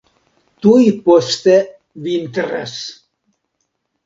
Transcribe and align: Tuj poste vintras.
Tuj 0.65 0.87
poste 1.09 1.55
vintras. 2.09 2.75